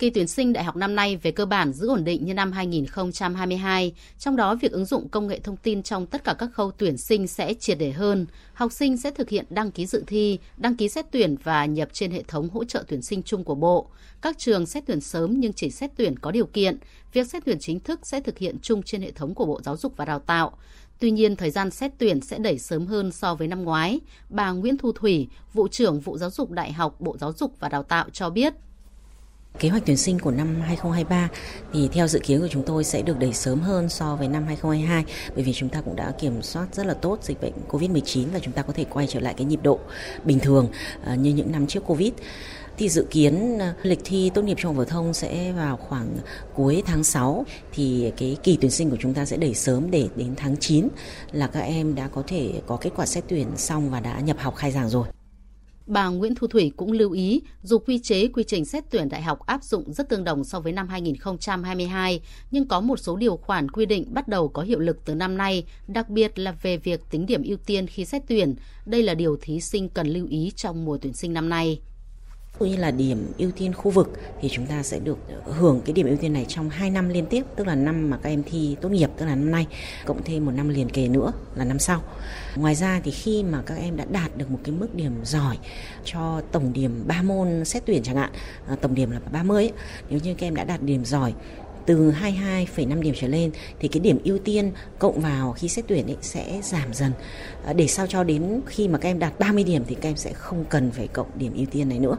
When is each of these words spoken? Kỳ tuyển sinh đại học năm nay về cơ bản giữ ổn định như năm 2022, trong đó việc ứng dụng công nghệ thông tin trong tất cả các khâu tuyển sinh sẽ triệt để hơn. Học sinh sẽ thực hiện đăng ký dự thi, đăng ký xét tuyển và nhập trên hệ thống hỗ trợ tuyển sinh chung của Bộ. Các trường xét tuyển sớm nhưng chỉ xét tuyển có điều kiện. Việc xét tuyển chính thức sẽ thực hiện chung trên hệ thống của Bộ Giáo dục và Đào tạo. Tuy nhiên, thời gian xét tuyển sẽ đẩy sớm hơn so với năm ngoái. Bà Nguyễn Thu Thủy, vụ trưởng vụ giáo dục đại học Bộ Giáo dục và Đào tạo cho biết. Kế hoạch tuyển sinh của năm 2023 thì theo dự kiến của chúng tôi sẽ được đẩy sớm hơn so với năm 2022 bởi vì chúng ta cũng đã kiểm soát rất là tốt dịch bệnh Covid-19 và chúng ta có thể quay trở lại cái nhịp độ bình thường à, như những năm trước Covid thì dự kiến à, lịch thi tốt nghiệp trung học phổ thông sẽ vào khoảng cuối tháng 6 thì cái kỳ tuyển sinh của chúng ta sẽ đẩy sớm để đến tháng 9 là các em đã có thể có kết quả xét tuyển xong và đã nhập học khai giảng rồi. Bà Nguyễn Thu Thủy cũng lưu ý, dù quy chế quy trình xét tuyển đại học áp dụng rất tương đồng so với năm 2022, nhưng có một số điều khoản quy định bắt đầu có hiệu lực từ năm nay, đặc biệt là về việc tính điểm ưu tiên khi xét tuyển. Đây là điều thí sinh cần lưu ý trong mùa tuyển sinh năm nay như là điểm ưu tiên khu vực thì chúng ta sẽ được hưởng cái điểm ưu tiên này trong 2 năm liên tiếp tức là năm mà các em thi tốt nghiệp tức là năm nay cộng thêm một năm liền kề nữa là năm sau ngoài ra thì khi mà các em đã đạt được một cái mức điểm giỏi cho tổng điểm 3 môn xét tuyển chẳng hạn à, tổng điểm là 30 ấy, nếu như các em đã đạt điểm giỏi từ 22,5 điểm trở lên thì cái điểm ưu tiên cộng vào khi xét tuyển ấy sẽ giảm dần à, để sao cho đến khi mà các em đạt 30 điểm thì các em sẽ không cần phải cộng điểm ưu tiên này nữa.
Kỳ 0.00 0.10
tuyển 0.10 0.26
sinh 0.26 0.52
đại 0.52 0.64
học 0.64 0.76
năm 0.76 0.94
nay 0.94 1.16
về 1.16 1.30
cơ 1.30 1.46
bản 1.46 1.72
giữ 1.72 1.88
ổn 1.88 2.04
định 2.04 2.24
như 2.24 2.34
năm 2.34 2.52
2022, 2.52 3.92
trong 4.18 4.36
đó 4.36 4.54
việc 4.54 4.72
ứng 4.72 4.84
dụng 4.84 5.08
công 5.08 5.26
nghệ 5.26 5.40
thông 5.40 5.56
tin 5.56 5.82
trong 5.82 6.06
tất 6.06 6.24
cả 6.24 6.34
các 6.38 6.50
khâu 6.52 6.70
tuyển 6.70 6.96
sinh 6.96 7.26
sẽ 7.26 7.54
triệt 7.54 7.78
để 7.78 7.92
hơn. 7.92 8.26
Học 8.54 8.72
sinh 8.72 8.96
sẽ 8.96 9.10
thực 9.10 9.28
hiện 9.28 9.44
đăng 9.50 9.70
ký 9.70 9.86
dự 9.86 10.04
thi, 10.06 10.38
đăng 10.56 10.76
ký 10.76 10.88
xét 10.88 11.06
tuyển 11.10 11.36
và 11.44 11.64
nhập 11.64 11.88
trên 11.92 12.10
hệ 12.10 12.22
thống 12.22 12.48
hỗ 12.48 12.64
trợ 12.64 12.84
tuyển 12.88 13.02
sinh 13.02 13.22
chung 13.22 13.44
của 13.44 13.54
Bộ. 13.54 13.90
Các 14.22 14.38
trường 14.38 14.66
xét 14.66 14.82
tuyển 14.86 15.00
sớm 15.00 15.40
nhưng 15.40 15.52
chỉ 15.52 15.70
xét 15.70 15.90
tuyển 15.96 16.18
có 16.18 16.30
điều 16.30 16.46
kiện. 16.46 16.78
Việc 17.12 17.26
xét 17.26 17.44
tuyển 17.44 17.58
chính 17.60 17.80
thức 17.80 18.00
sẽ 18.02 18.20
thực 18.20 18.38
hiện 18.38 18.56
chung 18.62 18.82
trên 18.82 19.02
hệ 19.02 19.10
thống 19.10 19.34
của 19.34 19.46
Bộ 19.46 19.60
Giáo 19.64 19.76
dục 19.76 19.96
và 19.96 20.04
Đào 20.04 20.18
tạo. 20.18 20.52
Tuy 20.98 21.10
nhiên, 21.10 21.36
thời 21.36 21.50
gian 21.50 21.70
xét 21.70 21.92
tuyển 21.98 22.20
sẽ 22.20 22.38
đẩy 22.38 22.58
sớm 22.58 22.86
hơn 22.86 23.12
so 23.12 23.34
với 23.34 23.48
năm 23.48 23.64
ngoái. 23.64 24.00
Bà 24.28 24.50
Nguyễn 24.50 24.78
Thu 24.78 24.92
Thủy, 24.92 25.28
vụ 25.52 25.68
trưởng 25.68 26.00
vụ 26.00 26.18
giáo 26.18 26.30
dục 26.30 26.50
đại 26.50 26.72
học 26.72 27.00
Bộ 27.00 27.16
Giáo 27.18 27.32
dục 27.32 27.54
và 27.60 27.68
Đào 27.68 27.82
tạo 27.82 28.10
cho 28.12 28.30
biết. 28.30 28.54
Kế 29.58 29.68
hoạch 29.68 29.82
tuyển 29.86 29.96
sinh 29.96 30.18
của 30.18 30.30
năm 30.30 30.60
2023 30.60 31.28
thì 31.72 31.88
theo 31.92 32.08
dự 32.08 32.18
kiến 32.18 32.40
của 32.40 32.48
chúng 32.48 32.62
tôi 32.62 32.84
sẽ 32.84 33.02
được 33.02 33.18
đẩy 33.18 33.32
sớm 33.32 33.60
hơn 33.60 33.88
so 33.88 34.16
với 34.16 34.28
năm 34.28 34.46
2022 34.46 35.04
bởi 35.34 35.44
vì 35.44 35.52
chúng 35.52 35.68
ta 35.68 35.80
cũng 35.80 35.96
đã 35.96 36.12
kiểm 36.18 36.42
soát 36.42 36.66
rất 36.72 36.86
là 36.86 36.94
tốt 36.94 37.18
dịch 37.22 37.40
bệnh 37.40 37.52
Covid-19 37.68 38.26
và 38.32 38.38
chúng 38.38 38.54
ta 38.54 38.62
có 38.62 38.72
thể 38.72 38.84
quay 38.84 39.06
trở 39.06 39.20
lại 39.20 39.34
cái 39.36 39.44
nhịp 39.44 39.60
độ 39.62 39.78
bình 40.24 40.38
thường 40.38 40.68
à, 41.04 41.14
như 41.14 41.30
những 41.30 41.52
năm 41.52 41.66
trước 41.66 41.80
Covid 41.86 42.12
thì 42.78 42.88
dự 42.88 43.06
kiến 43.10 43.58
à, 43.58 43.74
lịch 43.82 44.00
thi 44.04 44.30
tốt 44.34 44.42
nghiệp 44.42 44.56
trung 44.58 44.74
học 44.74 44.86
phổ 44.86 44.90
thông 44.90 45.14
sẽ 45.14 45.52
vào 45.52 45.76
khoảng 45.76 46.08
cuối 46.54 46.82
tháng 46.86 47.04
6 47.04 47.44
thì 47.72 48.12
cái 48.16 48.36
kỳ 48.42 48.58
tuyển 48.60 48.70
sinh 48.70 48.90
của 48.90 48.96
chúng 49.00 49.14
ta 49.14 49.24
sẽ 49.24 49.36
đẩy 49.36 49.54
sớm 49.54 49.90
để 49.90 50.08
đến 50.16 50.34
tháng 50.36 50.56
9 50.56 50.88
là 51.32 51.46
các 51.46 51.60
em 51.60 51.94
đã 51.94 52.08
có 52.08 52.22
thể 52.26 52.52
có 52.66 52.76
kết 52.76 52.90
quả 52.96 53.06
xét 53.06 53.24
tuyển 53.28 53.46
xong 53.56 53.90
và 53.90 54.00
đã 54.00 54.20
nhập 54.20 54.36
học 54.40 54.56
khai 54.56 54.72
giảng 54.72 54.88
rồi. 54.88 55.06
Bà 55.90 56.08
Nguyễn 56.08 56.34
Thu 56.34 56.46
Thủy 56.46 56.72
cũng 56.76 56.92
lưu 56.92 57.12
ý, 57.12 57.42
dù 57.62 57.78
quy 57.78 57.98
chế 57.98 58.28
quy 58.28 58.44
trình 58.44 58.64
xét 58.64 58.84
tuyển 58.90 59.08
đại 59.08 59.22
học 59.22 59.46
áp 59.46 59.64
dụng 59.64 59.92
rất 59.92 60.08
tương 60.08 60.24
đồng 60.24 60.44
so 60.44 60.60
với 60.60 60.72
năm 60.72 60.88
2022, 60.88 62.20
nhưng 62.50 62.68
có 62.68 62.80
một 62.80 62.96
số 62.96 63.16
điều 63.16 63.36
khoản 63.36 63.70
quy 63.70 63.86
định 63.86 64.04
bắt 64.14 64.28
đầu 64.28 64.48
có 64.48 64.62
hiệu 64.62 64.78
lực 64.78 65.04
từ 65.04 65.14
năm 65.14 65.36
nay, 65.36 65.64
đặc 65.88 66.08
biệt 66.08 66.38
là 66.38 66.52
về 66.62 66.76
việc 66.76 67.00
tính 67.10 67.26
điểm 67.26 67.42
ưu 67.42 67.56
tiên 67.56 67.86
khi 67.86 68.04
xét 68.04 68.22
tuyển. 68.28 68.54
Đây 68.86 69.02
là 69.02 69.14
điều 69.14 69.36
thí 69.40 69.60
sinh 69.60 69.88
cần 69.88 70.08
lưu 70.08 70.26
ý 70.26 70.52
trong 70.56 70.84
mùa 70.84 70.98
tuyển 71.02 71.12
sinh 71.12 71.32
năm 71.32 71.48
nay 71.48 71.80
như 72.58 72.76
là 72.76 72.90
điểm 72.90 73.32
ưu 73.38 73.50
tiên 73.50 73.72
khu 73.72 73.90
vực 73.90 74.12
thì 74.40 74.48
chúng 74.48 74.66
ta 74.66 74.82
sẽ 74.82 74.98
được 74.98 75.18
hưởng 75.44 75.80
cái 75.84 75.92
điểm 75.92 76.06
ưu 76.06 76.16
tiên 76.16 76.32
này 76.32 76.46
trong 76.48 76.70
2 76.70 76.90
năm 76.90 77.08
liên 77.08 77.26
tiếp 77.26 77.42
tức 77.56 77.66
là 77.66 77.74
năm 77.74 78.10
mà 78.10 78.18
các 78.22 78.30
em 78.30 78.42
thi 78.42 78.76
tốt 78.80 78.88
nghiệp 78.88 79.10
tức 79.16 79.26
là 79.26 79.34
năm 79.34 79.50
nay 79.50 79.66
cộng 80.06 80.22
thêm 80.22 80.46
một 80.46 80.52
năm 80.52 80.68
liền 80.68 80.88
kề 80.88 81.08
nữa 81.08 81.32
là 81.54 81.64
năm 81.64 81.78
sau 81.78 82.02
ngoài 82.56 82.74
ra 82.74 83.00
thì 83.04 83.10
khi 83.10 83.42
mà 83.42 83.62
các 83.66 83.74
em 83.74 83.96
đã 83.96 84.04
đạt 84.10 84.36
được 84.36 84.50
một 84.50 84.58
cái 84.64 84.74
mức 84.74 84.94
điểm 84.94 85.12
giỏi 85.24 85.58
cho 86.04 86.42
tổng 86.52 86.72
điểm 86.72 87.04
3 87.06 87.22
môn 87.22 87.64
xét 87.64 87.82
tuyển 87.86 88.02
chẳng 88.02 88.16
hạn 88.16 88.30
à, 88.68 88.76
tổng 88.80 88.94
điểm 88.94 89.10
là 89.10 89.20
30 89.32 89.64
ấy, 89.64 89.72
nếu 90.10 90.20
như 90.22 90.34
các 90.34 90.46
em 90.46 90.54
đã 90.54 90.64
đạt 90.64 90.82
điểm 90.82 91.04
giỏi 91.04 91.34
từ 91.86 92.12
22,5 92.12 93.02
điểm 93.02 93.14
trở 93.18 93.28
lên 93.28 93.50
thì 93.78 93.88
cái 93.88 94.00
điểm 94.00 94.18
ưu 94.24 94.38
tiên 94.38 94.72
cộng 94.98 95.20
vào 95.20 95.52
khi 95.52 95.68
xét 95.68 95.84
tuyển 95.88 96.06
ấy 96.06 96.16
sẽ 96.20 96.60
giảm 96.62 96.94
dần 96.94 97.12
à, 97.66 97.72
để 97.72 97.86
sao 97.86 98.06
cho 98.06 98.24
đến 98.24 98.60
khi 98.66 98.88
mà 98.88 98.98
các 98.98 99.08
em 99.08 99.18
đạt 99.18 99.38
30 99.38 99.64
điểm 99.64 99.84
thì 99.86 99.94
các 99.94 100.08
em 100.08 100.16
sẽ 100.16 100.32
không 100.32 100.64
cần 100.64 100.90
phải 100.90 101.08
cộng 101.08 101.26
điểm 101.34 101.52
ưu 101.54 101.66
tiên 101.66 101.88
này 101.88 101.98
nữa. 101.98 102.16